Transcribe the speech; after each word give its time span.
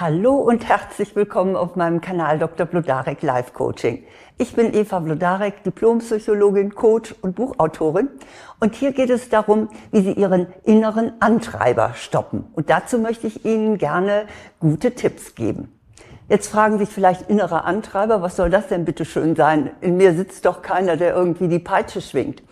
Hallo 0.00 0.36
und 0.36 0.66
herzlich 0.66 1.14
willkommen 1.14 1.56
auf 1.56 1.76
meinem 1.76 2.00
Kanal 2.00 2.38
Dr. 2.38 2.64
Blodarek 2.64 3.20
Life 3.20 3.52
Coaching. 3.52 4.02
Ich 4.38 4.54
bin 4.54 4.72
Eva 4.72 4.98
Blodarek, 4.98 5.62
Diplompsychologin, 5.62 6.74
Coach 6.74 7.14
und 7.20 7.36
Buchautorin. 7.36 8.08
Und 8.60 8.74
hier 8.74 8.92
geht 8.92 9.10
es 9.10 9.28
darum, 9.28 9.68
wie 9.92 10.00
Sie 10.00 10.12
Ihren 10.12 10.46
inneren 10.64 11.12
Antreiber 11.20 11.92
stoppen. 11.96 12.46
Und 12.54 12.70
dazu 12.70 12.98
möchte 12.98 13.26
ich 13.26 13.44
Ihnen 13.44 13.76
gerne 13.76 14.24
gute 14.58 14.94
Tipps 14.94 15.34
geben. 15.34 15.70
Jetzt 16.30 16.48
fragen 16.48 16.78
sich 16.78 16.88
vielleicht 16.88 17.28
innere 17.28 17.64
Antreiber, 17.64 18.22
was 18.22 18.36
soll 18.36 18.48
das 18.48 18.68
denn 18.68 18.86
bitte 18.86 19.04
schön 19.04 19.36
sein? 19.36 19.70
In 19.82 19.98
mir 19.98 20.14
sitzt 20.14 20.46
doch 20.46 20.62
keiner, 20.62 20.96
der 20.96 21.14
irgendwie 21.14 21.48
die 21.48 21.58
Peitsche 21.58 22.00
schwingt. 22.00 22.42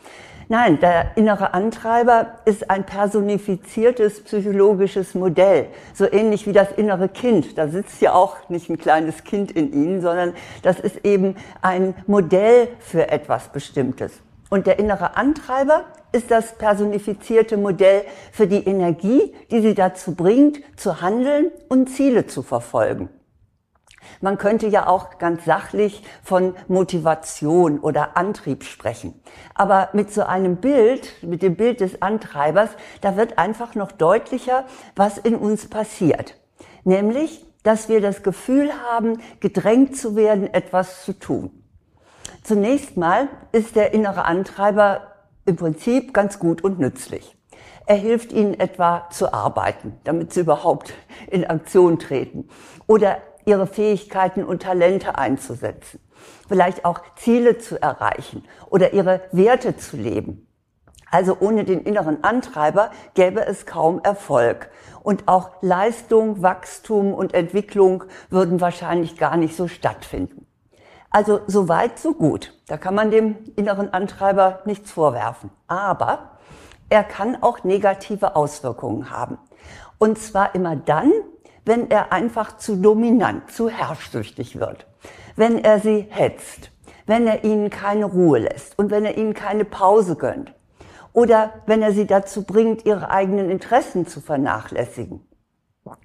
Nein, 0.51 0.80
der 0.80 1.19
innere 1.19 1.53
Antreiber 1.53 2.39
ist 2.46 2.71
ein 2.71 2.87
personifiziertes 2.87 4.25
psychologisches 4.25 5.15
Modell, 5.15 5.67
so 5.93 6.11
ähnlich 6.11 6.47
wie 6.47 6.55
das 6.55 6.73
innere 6.73 7.11
Kind. 7.11 7.59
Da 7.59 7.69
sitzt 7.69 8.01
ja 8.01 8.15
auch 8.15 8.48
nicht 8.48 8.70
ein 8.70 8.79
kleines 8.79 9.25
Kind 9.25 9.53
in 9.53 9.75
Ihnen, 9.75 10.01
sondern 10.01 10.33
das 10.62 10.80
ist 10.80 11.05
eben 11.05 11.37
ein 11.61 11.95
Modell 12.06 12.69
für 12.79 13.11
etwas 13.11 13.48
Bestimmtes. 13.48 14.23
Und 14.48 14.66
der 14.66 14.79
innere 14.79 15.19
Antreiber 15.19 15.84
ist 16.12 16.30
das 16.30 16.56
personifizierte 16.56 17.59
Modell 17.59 18.05
für 18.33 18.47
die 18.47 18.65
Energie, 18.65 19.34
die 19.51 19.61
Sie 19.61 19.75
dazu 19.75 20.15
bringt, 20.15 20.61
zu 20.78 21.03
handeln 21.03 21.51
und 21.69 21.91
Ziele 21.91 22.27
zu 22.27 22.42
verfolgen. 22.42 23.11
Man 24.21 24.39
könnte 24.39 24.67
ja 24.67 24.87
auch 24.87 25.19
ganz 25.19 25.45
sachlich 25.45 26.03
von 26.23 26.55
Motivation 26.69 27.79
oder 27.79 28.17
Antrieb 28.17 28.65
sprechen. 28.65 29.21
Aber 29.55 29.91
mit 29.93 30.12
so 30.12 30.23
einem 30.23 30.57
Bild, 30.57 31.23
mit 31.23 31.43
dem 31.43 31.57
Bild 31.57 31.81
des 31.81 32.03
Antreibers, 32.03 32.71
da 33.01 33.17
wird 33.17 33.39
einfach 33.39 33.75
noch 33.75 33.93
deutlicher, 33.93 34.65
was 34.97 35.19
in 35.19 35.37
uns 35.37 35.69
passiert. 35.69 36.37
Nämlich, 36.84 37.47
dass 37.62 37.89
wir 37.89 38.01
das 38.01 38.23
Gefühl 38.23 38.71
haben, 38.91 39.21
gedrängt 39.41 39.97
zu 39.97 40.17
werden, 40.17 40.53
etwas 40.53 41.05
zu 41.05 41.12
tun. 41.12 41.50
Zunächst 42.43 42.97
mal 42.97 43.28
ist 43.53 43.77
der 43.77 43.93
innere 43.93 44.25
Antreiber 44.25 45.09
im 45.45 45.56
Prinzip 45.56 46.15
ganz 46.15 46.39
gut 46.39 46.62
und 46.62 46.78
nützlich. 46.78 47.37
Er 47.87 47.97
hilft 47.97 48.33
ihnen 48.33 48.59
etwa 48.61 49.09
zu 49.11 49.33
arbeiten, 49.33 49.98
damit 50.05 50.33
sie 50.33 50.41
überhaupt 50.41 50.93
in 51.27 51.47
Aktion 51.47 51.98
treten. 51.98 52.48
Oder 52.87 53.19
ihre 53.48 53.66
Fähigkeiten 53.66 54.44
und 54.44 54.62
Talente 54.62 55.16
einzusetzen, 55.16 56.00
vielleicht 56.46 56.84
auch 56.84 57.00
Ziele 57.16 57.58
zu 57.58 57.80
erreichen 57.80 58.44
oder 58.68 58.92
ihre 58.92 59.22
Werte 59.32 59.77
zu 59.77 59.96
leben. 59.96 60.46
Also 61.10 61.38
ohne 61.41 61.64
den 61.64 61.80
inneren 61.80 62.22
Antreiber 62.22 62.91
gäbe 63.14 63.44
es 63.46 63.64
kaum 63.64 64.00
Erfolg. 64.04 64.70
Und 65.02 65.26
auch 65.26 65.52
Leistung, 65.62 66.42
Wachstum 66.42 67.14
und 67.14 67.32
Entwicklung 67.32 68.04
würden 68.28 68.60
wahrscheinlich 68.60 69.16
gar 69.16 69.38
nicht 69.38 69.56
so 69.56 69.69
stattfinden. 69.69 70.46
Also 71.10 71.41
so 71.46 71.69
weit, 71.70 71.98
so 71.98 72.12
gut. 72.12 72.52
Da 72.66 72.76
kann 72.76 72.94
man 72.94 73.10
dem 73.10 73.36
inneren 73.56 73.94
Antreiber 73.94 74.60
nichts 74.66 74.91
vorwerfen. 74.91 75.48
Aber 75.66 76.32
er 76.91 77.04
kann 77.04 77.42
auch 77.42 77.64
negative 77.64 78.36
Auswirkungen 78.36 79.10
haben. 79.10 79.38
Und 79.96 80.19
zwar 80.19 80.54
immer 80.54 80.76
dann, 80.76 81.10
wenn 81.69 81.91
er 81.91 82.12
einfach 82.12 82.56
zu 82.56 82.77
dominant, 82.77 83.52
zu 83.52 83.69
herrschsüchtig 83.69 84.58
wird, 84.58 84.86
wenn 85.36 85.62
er 85.62 85.80
sie 85.80 86.06
hetzt, 86.08 86.70
wenn 87.06 87.27
er 87.27 87.44
ihnen 87.44 87.69
keine 87.70 88.06
Ruhe 88.06 88.38
lässt 88.38 88.78
und 88.78 88.91
wenn 88.91 89.05
er 89.05 89.19
ihnen 89.19 89.34
keine 89.34 89.64
Pause 89.64 90.16
gönnt 90.16 90.55
oder 91.12 91.52
wenn 91.66 91.83
er 91.83 91.92
sie 91.92 92.06
dazu 92.06 92.42
bringt, 92.42 92.86
ihre 92.86 93.10
eigenen 93.10 93.50
Interessen 93.50 94.06
zu 94.06 94.20
vernachlässigen. 94.20 95.28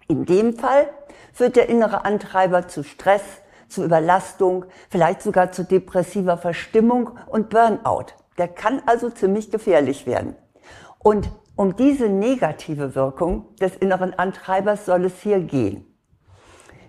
In 0.07 0.25
dem 0.25 0.53
Fall 0.53 0.89
führt 1.31 1.55
der 1.55 1.69
innere 1.69 2.05
Antreiber 2.05 2.67
zu 2.67 2.83
Stress, 2.83 3.23
zu 3.69 3.85
Überlastung, 3.85 4.65
vielleicht 4.89 5.21
sogar 5.21 5.51
zu 5.51 5.63
depressiver 5.63 6.37
Verstimmung 6.37 7.11
und 7.27 7.49
Burnout. 7.49 8.07
Der 8.37 8.49
kann 8.49 8.81
also 8.85 9.09
ziemlich 9.09 9.49
gefährlich 9.49 10.05
werden. 10.05 10.35
Und 10.99 11.29
um 11.55 11.75
diese 11.75 12.09
negative 12.09 12.95
Wirkung 12.95 13.55
des 13.57 13.75
inneren 13.75 14.17
Antreibers 14.17 14.85
soll 14.85 15.05
es 15.05 15.21
hier 15.21 15.39
gehen. 15.39 15.85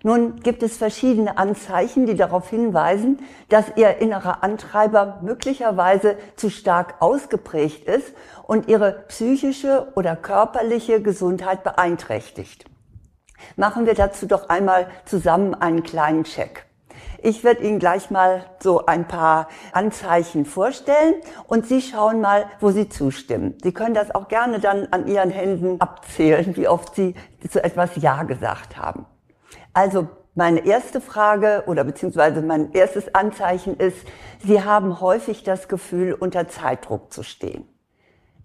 Nun 0.03 0.41
gibt 0.41 0.63
es 0.63 0.77
verschiedene 0.77 1.39
Anzeichen, 1.39 2.05
die 2.05 2.15
darauf 2.15 2.51
hinweisen, 2.51 3.21
dass 3.49 3.73
Ihr 3.77 3.99
innerer 3.99 4.45
Antreiber 4.45 5.19
möglicherweise 5.23 6.19
zu 6.37 6.51
stark 6.51 6.97
ausgeprägt 7.01 7.89
ist 7.89 8.13
und 8.43 8.69
Ihre 8.69 9.05
psychische 9.09 9.91
oder 9.95 10.15
körperliche 10.15 11.01
Gesundheit 11.01 11.65
beeinträchtigt. 11.65 12.67
Machen 13.57 13.87
wir 13.87 13.95
dazu 13.95 14.27
doch 14.27 14.51
einmal 14.51 14.89
zusammen 15.07 15.55
einen 15.55 15.83
kleinen 15.83 16.25
Check. 16.25 16.67
Ich 17.25 17.43
werde 17.43 17.63
Ihnen 17.63 17.79
gleich 17.79 18.11
mal 18.11 18.45
so 18.61 18.85
ein 18.85 19.09
paar 19.09 19.49
Anzeichen 19.73 20.45
vorstellen 20.45 21.15
und 21.47 21.67
Sie 21.67 21.81
schauen 21.81 22.21
mal, 22.21 22.45
wo 22.61 22.71
Sie 22.71 22.91
zustimmen. 22.91 23.57
Sie 23.63 23.73
können 23.73 23.95
das 23.95 24.15
auch 24.15 24.29
gerne 24.29 24.61
dann 24.61 24.89
an 24.91 25.07
Ihren 25.07 25.31
Händen 25.31 25.81
abzählen, 25.81 26.55
wie 26.55 26.69
oft 26.69 26.95
Sie 26.95 27.15
zu 27.49 27.65
etwas 27.65 27.97
Ja 27.97 28.25
gesagt 28.25 28.77
haben. 28.77 29.07
Also 29.73 30.09
meine 30.35 30.67
erste 30.67 31.01
Frage 31.01 31.65
oder 31.67 31.85
beziehungsweise 31.85 32.43
mein 32.43 32.73
erstes 32.73 33.15
Anzeichen 33.15 33.79
ist, 33.79 34.07
Sie 34.45 34.63
haben 34.63 35.01
häufig 35.01 35.45
das 35.45 35.69
Gefühl, 35.69 36.13
unter 36.13 36.47
Zeitdruck 36.49 37.11
zu 37.11 37.23
stehen. 37.23 37.67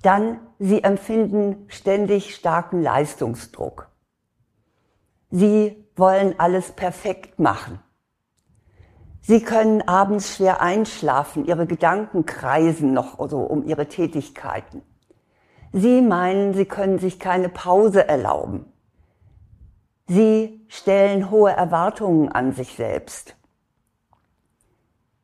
Dann, 0.03 0.39
Sie 0.57 0.85
empfinden 0.85 1.65
ständig 1.67 2.33
starken 2.33 2.81
Leistungsdruck. 2.81 3.89
Sie 5.31 5.85
wollen 5.97 6.35
alles 6.39 6.71
perfekt 6.71 7.39
machen. 7.39 7.81
Sie 9.29 9.41
können 9.41 9.87
abends 9.87 10.37
schwer 10.37 10.59
einschlafen, 10.59 11.45
Ihre 11.45 11.67
Gedanken 11.67 12.25
kreisen 12.25 12.93
noch 12.93 13.19
so 13.29 13.37
um 13.41 13.63
Ihre 13.63 13.85
Tätigkeiten. 13.85 14.81
Sie 15.71 16.01
meinen, 16.01 16.55
Sie 16.55 16.65
können 16.65 16.97
sich 16.97 17.19
keine 17.19 17.47
Pause 17.47 18.07
erlauben. 18.07 18.65
Sie 20.07 20.65
stellen 20.67 21.29
hohe 21.29 21.51
Erwartungen 21.51 22.31
an 22.31 22.53
sich 22.53 22.73
selbst. 22.73 23.35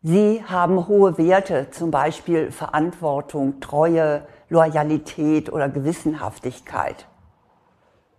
Sie 0.04 0.44
haben 0.44 0.88
hohe 0.88 1.18
Werte, 1.18 1.72
zum 1.72 1.90
Beispiel 1.90 2.52
Verantwortung, 2.52 3.60
Treue, 3.60 4.28
Loyalität 4.50 5.52
oder 5.52 5.68
Gewissenhaftigkeit. 5.68 7.08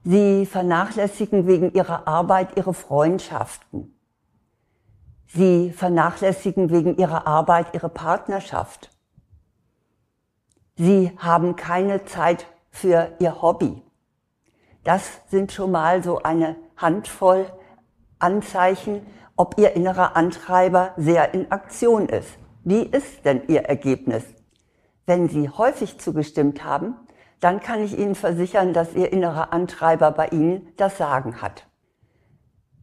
Sie 0.02 0.46
vernachlässigen 0.46 1.46
wegen 1.46 1.72
ihrer 1.74 2.08
Arbeit 2.08 2.56
ihre 2.56 2.74
Freundschaften. 2.74 3.95
Sie 5.28 5.70
vernachlässigen 5.70 6.70
wegen 6.70 6.96
ihrer 6.96 7.26
Arbeit 7.26 7.74
ihre 7.74 7.88
Partnerschaft. 7.88 8.90
Sie 10.76 11.12
haben 11.18 11.56
keine 11.56 12.04
Zeit 12.04 12.46
für 12.70 13.12
ihr 13.18 13.40
Hobby. 13.42 13.82
Das 14.84 15.20
sind 15.28 15.52
schon 15.52 15.72
mal 15.72 16.02
so 16.02 16.22
eine 16.22 16.56
Handvoll 16.76 17.46
Anzeichen, 18.18 19.06
ob 19.36 19.58
ihr 19.58 19.74
innerer 19.74 20.16
Antreiber 20.16 20.92
sehr 20.96 21.34
in 21.34 21.50
Aktion 21.50 22.08
ist. 22.08 22.38
Wie 22.64 22.82
ist 22.82 23.24
denn 23.24 23.42
ihr 23.48 23.62
Ergebnis? 23.62 24.24
Wenn 25.04 25.28
Sie 25.28 25.48
häufig 25.48 25.98
zugestimmt 25.98 26.64
haben, 26.64 26.96
dann 27.40 27.60
kann 27.60 27.82
ich 27.82 27.98
Ihnen 27.98 28.14
versichern, 28.14 28.72
dass 28.72 28.94
Ihr 28.94 29.12
innerer 29.12 29.52
Antreiber 29.52 30.10
bei 30.10 30.28
Ihnen 30.28 30.72
das 30.76 30.98
Sagen 30.98 31.42
hat. 31.42 31.66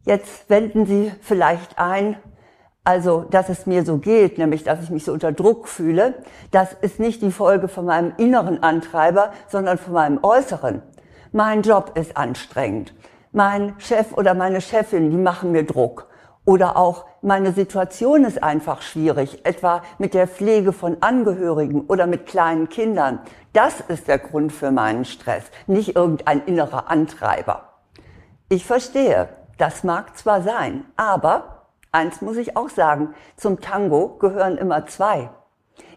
Jetzt 0.06 0.48
wenden 0.48 0.86
Sie 0.86 1.12
vielleicht 1.20 1.78
ein, 1.78 2.16
also, 2.84 3.24
dass 3.30 3.48
es 3.48 3.64
mir 3.64 3.84
so 3.84 3.96
geht, 3.96 4.36
nämlich 4.36 4.62
dass 4.62 4.82
ich 4.82 4.90
mich 4.90 5.04
so 5.04 5.12
unter 5.12 5.32
Druck 5.32 5.68
fühle, 5.68 6.14
das 6.50 6.74
ist 6.74 7.00
nicht 7.00 7.22
die 7.22 7.32
Folge 7.32 7.68
von 7.68 7.86
meinem 7.86 8.12
inneren 8.18 8.62
Antreiber, 8.62 9.32
sondern 9.48 9.78
von 9.78 9.94
meinem 9.94 10.18
äußeren. 10.22 10.82
Mein 11.32 11.62
Job 11.62 11.92
ist 11.96 12.16
anstrengend. 12.16 12.94
Mein 13.32 13.74
Chef 13.78 14.12
oder 14.12 14.34
meine 14.34 14.60
Chefin, 14.60 15.10
die 15.10 15.16
machen 15.16 15.50
mir 15.50 15.64
Druck. 15.64 16.08
Oder 16.44 16.76
auch 16.76 17.06
meine 17.22 17.52
Situation 17.52 18.24
ist 18.24 18.42
einfach 18.42 18.82
schwierig, 18.82 19.46
etwa 19.46 19.82
mit 19.96 20.12
der 20.12 20.28
Pflege 20.28 20.74
von 20.74 20.98
Angehörigen 21.00 21.86
oder 21.86 22.06
mit 22.06 22.26
kleinen 22.26 22.68
Kindern. 22.68 23.18
Das 23.54 23.80
ist 23.80 24.08
der 24.08 24.18
Grund 24.18 24.52
für 24.52 24.70
meinen 24.70 25.06
Stress, 25.06 25.44
nicht 25.66 25.96
irgendein 25.96 26.44
innerer 26.44 26.90
Antreiber. 26.90 27.70
Ich 28.50 28.66
verstehe, 28.66 29.30
das 29.56 29.84
mag 29.84 30.18
zwar 30.18 30.42
sein, 30.42 30.84
aber 30.96 31.53
Eins 31.94 32.20
muss 32.22 32.36
ich 32.38 32.56
auch 32.56 32.70
sagen, 32.70 33.14
zum 33.36 33.60
Tango 33.60 34.16
gehören 34.18 34.58
immer 34.58 34.84
zwei. 34.86 35.30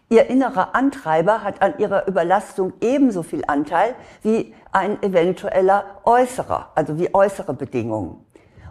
Ihr 0.08 0.30
innerer 0.30 0.76
Antreiber 0.76 1.42
hat 1.42 1.60
an 1.60 1.76
ihrer 1.78 2.06
Überlastung 2.06 2.72
ebenso 2.80 3.24
viel 3.24 3.42
Anteil 3.48 3.96
wie 4.22 4.54
ein 4.70 5.02
eventueller 5.02 6.00
äußerer, 6.04 6.70
also 6.76 7.00
wie 7.00 7.12
äußere 7.12 7.52
Bedingungen. 7.52 8.24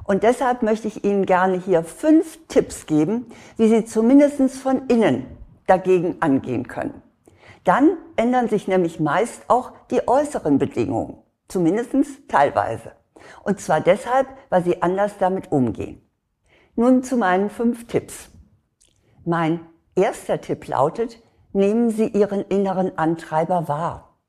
Und 0.06 0.24
deshalb 0.24 0.64
möchte 0.64 0.88
ich 0.88 1.04
Ihnen 1.04 1.26
gerne 1.26 1.58
hier 1.58 1.84
fünf 1.84 2.40
Tipps 2.48 2.86
geben, 2.86 3.26
wie 3.58 3.68
Sie 3.68 3.84
zumindest 3.84 4.58
von 4.62 4.88
innen 4.88 5.26
dagegen 5.68 6.22
angehen 6.22 6.70
können. 6.70 7.02
Dann 7.66 7.98
ändern 8.16 8.48
sich 8.48 8.70
nämlich 8.70 9.02
meist 9.02 9.42
auch 9.50 9.74
die 9.92 10.08
äußeren 10.08 10.60
Bedingungen, 10.60 11.18
zumindest 11.50 11.92
teilweise. 12.30 12.94
Und 13.44 13.60
zwar 13.60 13.82
deshalb, 13.82 14.28
weil 14.50 14.64
sie 14.64 14.82
anders 14.82 15.18
damit 15.20 15.52
umgehen. 15.52 16.07
Nun 16.80 17.02
zu 17.02 17.18
meinen 17.18 17.50
fünf 17.50 17.88
Tipps. 17.88 18.30
Mein 19.26 19.62
erster 19.96 20.40
Tipp 20.42 20.68
lautet, 20.68 21.20
nehmen 21.52 21.90
Sie 21.90 22.06
Ihren 22.06 22.42
inneren 22.42 23.00
Antreiber 23.00 23.68
wahr. 23.68 24.20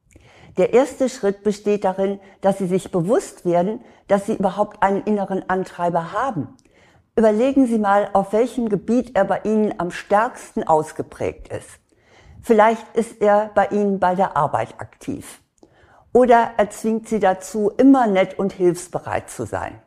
Der 0.57 0.73
erste 0.73 1.11
Schritt 1.11 1.43
besteht 1.43 1.85
darin, 1.85 2.21
dass 2.41 2.57
Sie 2.57 2.67
sich 2.67 2.91
bewusst 2.91 3.45
werden, 3.45 3.83
dass 4.07 4.25
Sie 4.25 4.35
überhaupt 4.35 4.83
einen 4.83 5.03
inneren 5.03 5.47
Antreiber 5.51 6.15
haben. 6.15 6.57
Überlegen 7.17 7.67
Sie 7.67 7.79
mal, 7.79 8.09
auf 8.15 8.33
welchem 8.33 8.71
Gebiet 8.71 9.15
er 9.15 9.27
bei 9.27 9.43
Ihnen 9.45 9.75
am 9.79 9.91
stärksten 9.91 10.67
ausgeprägt 10.67 11.49
ist. 11.49 11.69
Vielleicht 12.41 12.97
ist 12.97 13.21
er 13.21 13.51
bei 13.55 13.67
Ihnen 13.67 14.01
bei 14.01 14.15
der 14.15 14.39
Arbeit 14.39 14.81
aktiv. 14.81 15.43
Oder 16.15 16.53
er 16.57 16.71
zwingt 16.71 17.11
Sie 17.11 17.21
dazu, 17.21 17.71
immer 17.77 18.07
nett 18.07 18.39
und 18.39 18.55
hilfsbereit 18.55 19.29
zu 19.29 19.45
sein. 19.45 19.83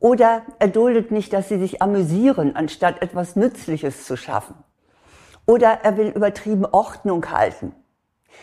Oder 0.00 0.42
er 0.58 0.68
duldet 0.68 1.10
nicht, 1.10 1.32
dass 1.32 1.48
Sie 1.48 1.58
sich 1.58 1.82
amüsieren, 1.82 2.54
anstatt 2.54 3.02
etwas 3.02 3.36
Nützliches 3.36 4.04
zu 4.04 4.16
schaffen. 4.16 4.54
Oder 5.46 5.80
er 5.82 5.96
will 5.96 6.08
übertrieben 6.08 6.66
Ordnung 6.66 7.30
halten. 7.30 7.74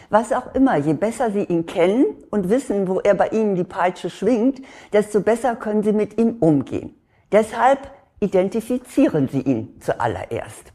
Was 0.10 0.34
auch 0.34 0.54
immer, 0.54 0.76
je 0.76 0.94
besser 0.94 1.32
Sie 1.32 1.44
ihn 1.44 1.66
kennen 1.66 2.06
und 2.30 2.50
wissen, 2.50 2.88
wo 2.88 3.00
er 3.00 3.14
bei 3.14 3.30
Ihnen 3.30 3.56
die 3.56 3.64
Peitsche 3.64 4.10
schwingt, 4.10 4.62
desto 4.92 5.22
besser 5.22 5.56
können 5.56 5.84
Sie 5.84 5.94
mit 5.94 6.20
ihm 6.20 6.38
umgehen. 6.40 6.96
Deshalb 7.32 7.92
identifizieren 8.20 9.28
Sie 9.30 9.42
ihn 9.42 9.80
zuallererst. 9.80 10.74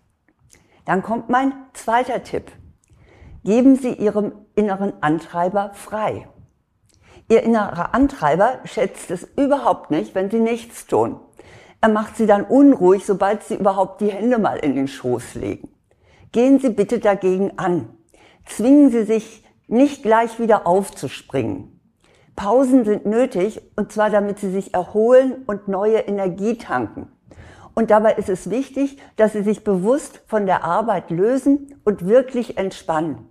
Dann 0.85 1.03
kommt 1.03 1.29
mein 1.29 1.53
zweiter 1.75 2.23
Tipp. 2.23 2.51
Geben 3.45 3.77
Sie 3.77 3.93
Ihrem 3.93 4.33
inneren 4.55 4.93
Antreiber 5.03 5.73
frei. 5.75 6.29
Ihr 7.31 7.45
innerer 7.45 7.95
Antreiber 7.95 8.59
schätzt 8.65 9.13
es 9.13 9.23
überhaupt 9.37 9.93
nicht, 9.93 10.17
wenn 10.17 10.33
Sie 10.33 10.41
nichts 10.41 10.89
tun. 10.89 11.21
Er 11.81 11.89
macht 11.89 12.17
Sie 12.17 12.27
dann 12.27 12.43
unruhig, 12.43 13.07
sobald 13.07 13.45
Sie 13.45 13.55
überhaupt 13.55 14.01
die 14.01 14.11
Hände 14.11 14.39
mal 14.39 14.59
in 14.59 14.75
den 14.75 14.89
Schoß 14.89 15.37
legen. 15.37 15.69
Gehen 16.33 16.59
Sie 16.59 16.71
bitte 16.71 16.99
dagegen 16.99 17.53
an. 17.57 17.89
Zwingen 18.47 18.91
Sie 18.91 19.05
sich 19.05 19.47
nicht 19.69 20.03
gleich 20.03 20.41
wieder 20.41 20.67
aufzuspringen. 20.67 21.81
Pausen 22.35 22.85
sind 22.85 23.07
nötig, 23.07 23.63
und 23.77 23.93
zwar 23.93 24.11
damit 24.11 24.41
Sie 24.41 24.51
sich 24.51 24.75
erholen 24.75 25.45
und 25.47 25.69
neue 25.69 25.99
Energie 25.99 26.59
tanken. 26.59 27.13
Und 27.75 27.93
dabei 27.93 28.15
ist 28.15 28.29
es 28.29 28.51
wichtig, 28.51 28.99
dass 29.15 29.35
Sie 29.35 29.43
sich 29.43 29.63
bewusst 29.63 30.21
von 30.27 30.47
der 30.47 30.65
Arbeit 30.65 31.11
lösen 31.11 31.81
und 31.85 32.09
wirklich 32.09 32.59
entspannen. 32.59 33.30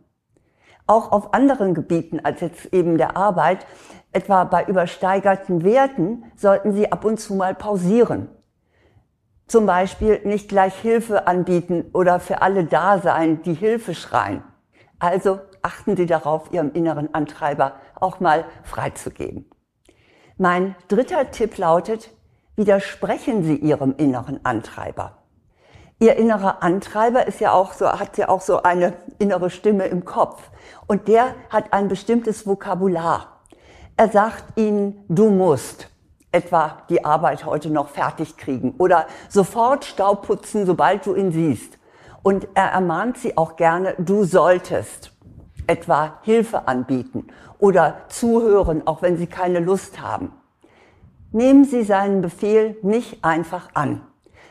Auch 0.89 1.11
auf 1.11 1.35
anderen 1.35 1.75
Gebieten 1.75 2.19
als 2.23 2.41
jetzt 2.41 2.73
eben 2.73 2.97
der 2.97 3.15
Arbeit, 3.15 3.67
etwa 4.11 4.43
bei 4.45 4.65
übersteigerten 4.65 5.63
Werten, 5.63 6.23
sollten 6.35 6.73
Sie 6.73 6.91
ab 6.91 7.05
und 7.05 7.19
zu 7.19 7.35
mal 7.35 7.53
pausieren. 7.53 8.27
Zum 9.45 9.67
Beispiel 9.67 10.19
nicht 10.23 10.49
gleich 10.49 10.73
Hilfe 10.73 11.27
anbieten 11.27 11.91
oder 11.93 12.19
für 12.19 12.41
alle 12.41 12.63
da 12.63 12.97
sein, 12.97 13.43
die 13.43 13.53
Hilfe 13.53 13.93
schreien. 13.93 14.41
Also 14.97 15.39
achten 15.61 15.95
Sie 15.95 16.07
darauf, 16.07 16.51
Ihrem 16.51 16.71
inneren 16.71 17.13
Antreiber 17.13 17.73
auch 17.93 18.19
mal 18.19 18.45
freizugeben. 18.63 19.47
Mein 20.37 20.75
dritter 20.87 21.29
Tipp 21.29 21.55
lautet, 21.59 22.09
widersprechen 22.55 23.43
Sie 23.43 23.57
Ihrem 23.57 23.93
inneren 23.95 24.43
Antreiber. 24.43 25.18
Ihr 26.01 26.15
innerer 26.15 26.63
Antreiber 26.63 27.27
ist 27.27 27.41
ja 27.41 27.51
auch 27.51 27.73
so, 27.73 27.87
hat 27.87 28.17
ja 28.17 28.29
auch 28.29 28.39
so 28.39 28.63
eine 28.63 28.93
innere 29.17 29.49
Stimme 29.49 29.85
im 29.87 30.05
Kopf. 30.05 30.41
Und 30.87 31.09
der 31.09 31.35
hat 31.49 31.73
ein 31.73 31.89
bestimmtes 31.89 32.47
Vokabular. 32.47 33.41
Er 33.97 34.07
sagt 34.07 34.57
Ihnen, 34.57 35.03
du 35.09 35.29
musst 35.29 35.89
etwa 36.31 36.83
die 36.89 37.03
Arbeit 37.03 37.45
heute 37.45 37.69
noch 37.69 37.89
fertig 37.89 38.37
kriegen 38.37 38.75
oder 38.77 39.07
sofort 39.27 39.83
Staub 39.83 40.25
putzen, 40.25 40.65
sobald 40.65 41.05
du 41.05 41.15
ihn 41.15 41.33
siehst. 41.33 41.77
Und 42.23 42.47
er 42.53 42.71
ermahnt 42.71 43.17
sie 43.17 43.37
auch 43.37 43.57
gerne, 43.57 43.95
du 43.97 44.23
solltest 44.23 45.11
etwa 45.67 46.19
Hilfe 46.21 46.67
anbieten 46.67 47.27
oder 47.57 48.01
zuhören, 48.07 48.87
auch 48.87 49.01
wenn 49.01 49.17
sie 49.17 49.27
keine 49.27 49.59
Lust 49.59 50.01
haben. 50.01 50.31
Nehmen 51.31 51.65
Sie 51.65 51.83
seinen 51.83 52.21
Befehl 52.21 52.77
nicht 52.81 53.23
einfach 53.23 53.69
an, 53.73 54.01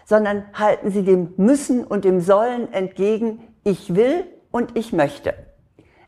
sondern 0.08 0.46
halten 0.54 0.90
Sie 0.90 1.04
dem 1.04 1.34
Müssen 1.36 1.84
und 1.84 2.06
dem 2.06 2.22
Sollen 2.22 2.72
entgegen, 2.72 3.40
ich 3.62 3.94
will 3.94 4.24
und 4.50 4.74
ich 4.74 4.94
möchte. 4.94 5.34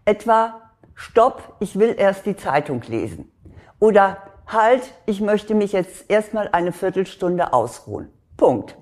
Etwa, 0.07 0.63
stopp, 0.95 1.57
ich 1.61 1.79
will 1.79 1.95
erst 1.99 2.25
die 2.25 2.35
Zeitung 2.35 2.81
lesen. 2.89 3.31
Oder 3.79 4.17
halt, 4.47 4.95
ich 5.05 5.21
möchte 5.21 5.55
mich 5.55 5.73
jetzt 5.73 6.11
erstmal 6.11 6.49
eine 6.49 6.73
Viertelstunde 6.73 7.53
ausruhen. 7.53 8.09
Punkt. 8.39 8.75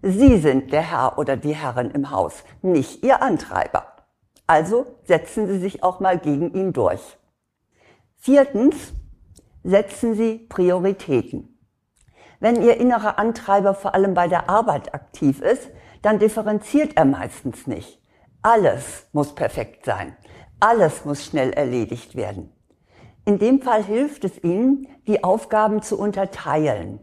Sie 0.00 0.38
sind 0.38 0.72
der 0.72 0.80
Herr 0.80 1.18
oder 1.18 1.36
die 1.36 1.54
Herrin 1.54 1.90
im 1.90 2.10
Haus, 2.10 2.42
nicht 2.62 3.04
Ihr 3.04 3.20
Antreiber. 3.20 3.84
Also 4.46 4.86
setzen 5.04 5.48
Sie 5.48 5.58
sich 5.58 5.82
auch 5.82 6.00
mal 6.00 6.18
gegen 6.18 6.54
ihn 6.54 6.72
durch. 6.72 7.18
Viertens, 8.16 8.94
setzen 9.62 10.14
Sie 10.14 10.38
Prioritäten. 10.48 11.51
Wenn 12.42 12.60
Ihr 12.60 12.78
innerer 12.78 13.20
Antreiber 13.20 13.72
vor 13.72 13.94
allem 13.94 14.14
bei 14.14 14.26
der 14.26 14.50
Arbeit 14.50 14.94
aktiv 14.94 15.40
ist, 15.40 15.70
dann 16.02 16.18
differenziert 16.18 16.96
er 16.96 17.04
meistens 17.04 17.68
nicht. 17.68 18.02
Alles 18.42 19.06
muss 19.12 19.32
perfekt 19.36 19.84
sein. 19.84 20.16
Alles 20.58 21.04
muss 21.04 21.24
schnell 21.24 21.52
erledigt 21.52 22.16
werden. 22.16 22.52
In 23.24 23.38
dem 23.38 23.62
Fall 23.62 23.84
hilft 23.84 24.24
es 24.24 24.42
Ihnen, 24.42 24.88
die 25.06 25.22
Aufgaben 25.22 25.82
zu 25.82 25.96
unterteilen. 25.96 26.98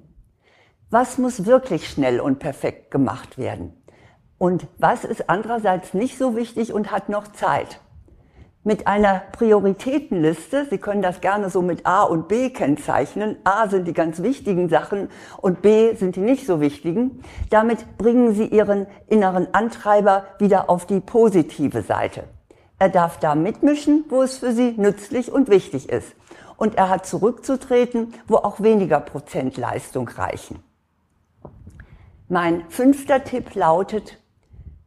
Was 0.89 1.18
muss 1.18 1.45
wirklich 1.45 1.88
schnell 1.88 2.19
und 2.19 2.39
perfekt 2.39 2.91
gemacht 2.91 3.38
werden? 3.38 3.81
Und 4.38 4.68
was 4.77 5.06
ist 5.06 5.30
andererseits 5.30 5.94
nicht 5.94 6.18
so 6.18 6.36
wichtig 6.36 6.74
und 6.74 6.91
hat 6.91 7.07
noch 7.07 7.30
Zeit? 7.30 7.80
Mit 8.65 8.88
einer 8.88 9.21
Prioritätenliste, 9.31 10.67
Sie 10.69 10.79
können 10.79 11.01
das 11.01 11.21
gerne 11.21 11.50
so 11.50 11.61
mit 11.61 11.85
A 11.85 12.03
und 12.03 12.27
B 12.27 12.50
kennzeichnen. 12.50 13.38
A 13.45 13.69
sind 13.69 13.88
die 13.88 13.94
ganz 13.94 14.21
wichtigen 14.21 14.67
Sachen 14.67 15.07
und 15.38 15.61
B 15.61 15.95
sind 15.95 16.17
die 16.17 16.21
nicht 16.21 16.45
so 16.45 16.59
wichtigen. 16.59 17.23
Damit 17.50 17.97
bringen 17.97 18.35
Sie 18.35 18.45
Ihren 18.45 18.85
inneren 19.07 19.53
Antreiber 19.53 20.25
wieder 20.39 20.69
auf 20.69 20.85
die 20.85 21.00
positive 21.00 21.83
Seite. 21.83 22.25
Er 22.79 22.89
darf 22.89 23.17
da 23.17 23.33
mitmischen, 23.33 24.03
wo 24.09 24.23
es 24.23 24.39
für 24.39 24.51
Sie 24.51 24.73
nützlich 24.75 25.31
und 25.31 25.50
wichtig 25.50 25.88
ist. 25.88 26.13
Und 26.57 26.75
er 26.75 26.89
hat 26.89 27.05
zurückzutreten, 27.05 28.13
wo 28.27 28.35
auch 28.35 28.59
weniger 28.59 29.00
Prozent 29.00 29.55
Leistung 29.55 30.09
reichen. 30.09 30.62
Mein 32.27 32.69
fünfter 32.69 33.24
Tipp 33.24 33.55
lautet, 33.55 34.17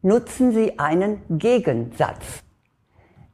nutzen 0.02 0.52
Sie 0.52 0.78
einen 0.78 1.22
Gegensatz. 1.30 2.42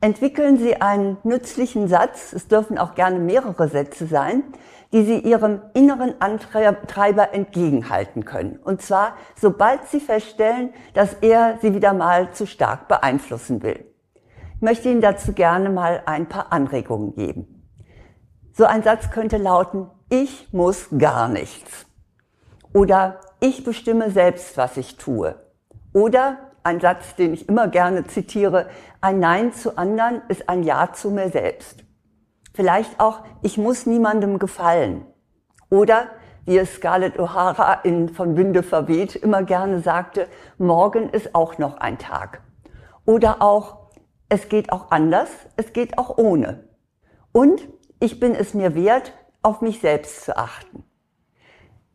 Entwickeln 0.01 0.59
Sie 0.59 0.81
einen 0.81 1.17
nützlichen 1.25 1.89
Satz, 1.89 2.33
es 2.33 2.47
dürfen 2.47 2.79
auch 2.79 2.95
gerne 2.95 3.19
mehrere 3.19 3.69
Sätze 3.69 4.07
sein, 4.07 4.45
die 4.93 5.03
Sie 5.03 5.19
Ihrem 5.19 5.61
inneren 5.75 6.21
Antreiber 6.21 7.35
entgegenhalten 7.35 8.25
können. 8.25 8.61
Und 8.63 8.81
zwar, 8.81 9.17
sobald 9.35 9.87
Sie 9.89 9.99
feststellen, 9.99 10.73
dass 10.95 11.15
er 11.15 11.59
Sie 11.61 11.75
wieder 11.75 11.95
mal 11.95 12.33
zu 12.33 12.47
stark 12.47 12.87
beeinflussen 12.87 13.63
will. 13.65 13.85
Ich 14.55 14.63
möchte 14.63 14.89
Ihnen 14.89 15.01
dazu 15.01 15.33
gerne 15.33 15.69
mal 15.69 16.03
ein 16.07 16.29
paar 16.29 16.53
Anregungen 16.53 17.15
geben. 17.15 17.69
So 18.53 18.67
ein 18.67 18.85
Satz 18.85 19.11
könnte 19.11 19.37
lauten, 19.37 19.91
ich 20.11 20.53
muss 20.53 20.89
gar 20.97 21.29
nichts. 21.29 21.87
Oder 22.73 23.21
ich 23.41 23.65
bestimme 23.65 24.11
selbst, 24.13 24.57
was 24.57 24.77
ich 24.77 24.97
tue. 24.97 25.35
Oder 25.93 26.48
ein 26.63 26.81
Satz, 26.81 27.15
den 27.17 27.35
ich 27.35 27.49
immer 27.49 27.69
gerne 27.69 28.07
zitiere, 28.07 28.69
ein 29.01 29.21
Nein 29.21 29.53
zu 29.53 29.79
anderen 29.79 30.23
ist 30.29 30.49
ein 30.49 30.63
Ja 30.63 30.93
zu 30.93 31.11
mir 31.11 31.31
selbst. 31.31 31.85
Vielleicht 32.55 32.99
auch, 32.99 33.21
ich 33.43 33.59
muss 33.59 33.87
niemandem 33.87 34.39
gefallen. 34.39 35.07
Oder, 35.71 36.09
wie 36.45 36.59
es 36.59 36.75
Scarlett 36.75 37.19
O'Hara 37.19 37.85
in 37.85 38.09
Von 38.09 38.37
Winde 38.37 38.63
verweht 38.63 39.15
immer 39.15 39.43
gerne 39.43 39.81
sagte, 39.81 40.27
morgen 40.57 41.11
ist 41.11 41.35
auch 41.35 41.59
noch 41.59 41.77
ein 41.77 41.99
Tag. 41.99 42.43
Oder 43.05 43.43
auch, 43.43 43.91
es 44.29 44.49
geht 44.49 44.73
auch 44.73 44.91
anders, 44.91 45.31
es 45.57 45.73
geht 45.73 45.99
auch 45.99 46.19
ohne. 46.19 46.69
Und 47.33 47.69
ich 48.01 48.19
bin 48.19 48.35
es 48.35 48.55
mir 48.55 48.75
wert, 48.75 49.13
auf 49.43 49.61
mich 49.61 49.81
selbst 49.81 50.25
zu 50.25 50.37
achten. 50.37 50.85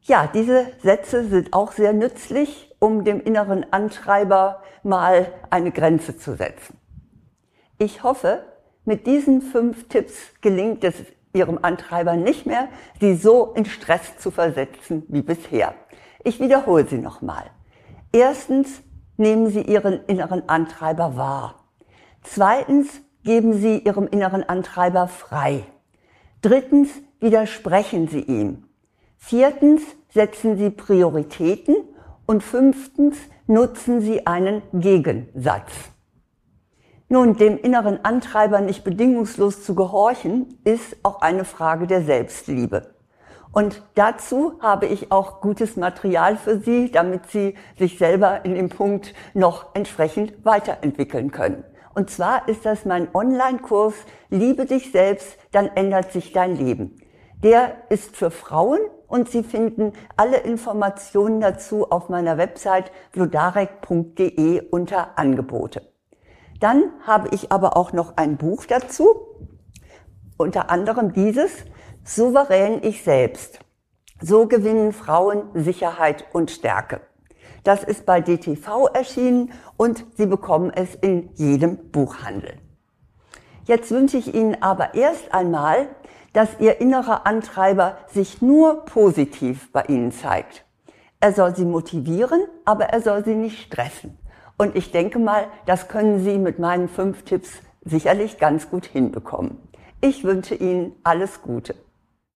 Ja, 0.02 0.28
diese 0.34 0.68
Sätze 0.82 1.26
sind 1.26 1.54
auch 1.54 1.72
sehr 1.72 1.94
nützlich, 1.94 2.73
um 2.84 3.06
dem 3.06 3.22
inneren 3.22 3.66
Antreiber 3.72 4.62
mal 4.84 5.32
eine 5.50 5.72
Grenze 5.72 6.18
zu 6.18 6.36
setzen. 6.36 6.78
Ich 7.78 8.04
hoffe, 8.04 8.44
mit 8.84 9.08
diesen 9.08 9.42
fünf 9.42 9.88
Tipps 9.88 10.16
gelingt 10.42 10.84
es 10.84 10.96
Ihrem 11.32 11.60
Antreiber 11.62 12.18
nicht 12.18 12.46
mehr, 12.46 12.68
Sie 13.00 13.16
so 13.16 13.54
in 13.56 13.64
Stress 13.64 14.18
zu 14.18 14.32
versetzen 14.32 15.04
wie 15.08 15.22
bisher. 15.22 15.76
Ich 16.26 16.42
wiederhole 16.42 16.86
sie 16.86 16.98
nochmal. 16.98 17.46
Erstens, 18.12 18.82
nehmen 19.16 19.48
Sie 19.48 19.62
Ihren 19.62 20.04
inneren 20.08 20.50
Antreiber 20.50 21.16
wahr. 21.16 21.64
Zweitens, 22.22 22.90
geben 23.24 23.54
Sie 23.54 23.78
Ihrem 23.78 24.08
inneren 24.08 24.44
Antreiber 24.44 25.08
frei. 25.08 25.64
Drittens, 26.42 26.90
widersprechen 27.22 28.10
Sie 28.10 28.24
ihm. 28.24 28.66
Viertens, 29.18 29.84
setzen 30.10 30.58
Sie 30.58 30.70
Prioritäten. 30.70 31.78
Und 32.26 32.44
fünftens, 32.44 33.18
nutzen 33.48 34.02
Sie 34.02 34.26
einen 34.26 34.62
Gegensatz. 34.74 35.72
Nun, 37.10 37.36
dem 37.36 37.58
inneren 37.58 38.04
Antreiber 38.04 38.62
nicht 38.62 38.84
bedingungslos 38.84 39.64
zu 39.64 39.76
gehorchen, 39.76 40.58
ist 40.64 40.98
auch 41.04 41.22
eine 41.22 41.46
Frage 41.46 41.86
der 41.86 42.02
Selbstliebe. 42.02 42.96
Und 43.52 43.84
dazu 43.94 44.60
habe 44.62 44.88
ich 44.88 45.12
auch 45.12 45.40
gutes 45.40 45.76
Material 45.76 46.38
für 46.38 46.58
Sie, 46.58 46.90
damit 46.92 47.28
Sie 47.28 47.56
sich 47.78 48.00
selber 48.00 48.44
in 48.46 48.56
dem 48.56 48.70
Punkt 48.70 49.14
noch 49.36 49.76
entsprechend 49.76 50.44
weiterentwickeln 50.44 51.30
können. 51.30 51.64
Und 51.94 52.10
zwar 52.10 52.48
ist 52.48 52.66
das 52.66 52.86
mein 52.86 53.14
Online-Kurs 53.14 53.94
Liebe 54.32 54.66
dich 54.66 54.92
selbst, 54.92 55.38
dann 55.52 55.68
ändert 55.76 56.12
sich 56.12 56.32
dein 56.32 56.56
Leben. 56.56 56.96
Der 57.44 57.76
ist 57.90 58.16
für 58.18 58.32
Frauen 58.32 58.80
und 59.14 59.30
Sie 59.30 59.44
finden 59.44 59.94
alle 60.18 60.38
Informationen 60.38 61.40
dazu 61.40 61.92
auf 61.92 62.10
meiner 62.10 62.40
Website 62.40 62.92
vlodarek.de 63.12 64.70
unter 64.72 65.20
Angebote. 65.20 65.88
Dann 66.60 66.86
habe 67.06 67.30
ich 67.30 67.52
aber 67.52 67.78
auch 67.78 67.94
noch 67.94 68.18
ein 68.18 68.38
Buch 68.38 68.66
dazu, 68.66 69.06
unter 70.38 70.72
anderem 70.72 71.14
dieses 71.14 71.52
Souverän 72.04 72.80
ich 72.82 73.04
selbst. 73.04 73.60
So 74.20 74.48
gewinnen 74.48 74.94
Frauen 74.94 75.44
Sicherheit 75.54 76.26
und 76.34 76.50
Stärke. 76.50 77.02
Das 77.64 77.84
ist 77.84 78.08
bei 78.08 78.20
DTV 78.20 78.88
erschienen 78.88 79.52
und 79.78 80.08
Sie 80.18 80.26
bekommen 80.26 80.72
es 80.74 80.96
in 80.96 81.30
jedem 81.36 81.92
Buchhandel. 81.92 82.63
Jetzt 83.66 83.92
wünsche 83.92 84.18
ich 84.18 84.34
Ihnen 84.34 84.62
aber 84.62 84.94
erst 84.94 85.34
einmal, 85.34 85.88
dass 86.34 86.60
Ihr 86.60 86.82
innerer 86.82 87.26
Antreiber 87.26 87.98
sich 88.08 88.42
nur 88.42 88.84
positiv 88.86 89.72
bei 89.72 89.84
Ihnen 89.84 90.12
zeigt. 90.12 90.66
Er 91.22 91.32
soll 91.32 91.56
Sie 91.56 91.64
motivieren, 91.64 92.42
aber 92.66 92.86
er 92.86 93.02
soll 93.02 93.24
Sie 93.24 93.36
nicht 93.36 93.62
stressen. 93.62 94.18
Und 94.58 94.76
ich 94.76 94.92
denke 94.92 95.20
mal, 95.20 95.48
das 95.66 95.88
können 95.88 96.24
Sie 96.24 96.38
mit 96.38 96.60
meinen 96.60 96.90
fünf 96.90 97.24
Tipps 97.24 97.50
sicherlich 97.86 98.38
ganz 98.38 98.70
gut 98.70 98.86
hinbekommen. 98.86 99.58
Ich 100.02 100.26
wünsche 100.26 100.56
Ihnen 100.56 100.94
alles 101.04 101.42
Gute. 101.42 101.76